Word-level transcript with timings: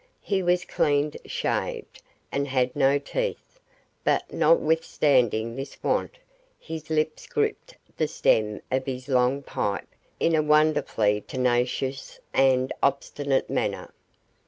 He 0.23 0.41
was 0.41 0.65
cleaned 0.65 1.15
shaved, 1.27 2.01
and 2.31 2.47
had 2.47 2.75
no 2.75 2.97
teeth, 2.97 3.59
but 4.03 4.33
notwithstanding 4.33 5.55
this 5.55 5.77
want, 5.83 6.17
his 6.57 6.89
lips 6.89 7.27
gripped 7.27 7.75
the 7.97 8.07
stem 8.07 8.61
of 8.71 8.87
his 8.87 9.07
long 9.07 9.43
pipe 9.43 9.93
in 10.19 10.33
a 10.33 10.41
wonderfully 10.41 11.21
tenacious 11.21 12.19
and 12.33 12.73
obstinate 12.81 13.47
manner. 13.47 13.93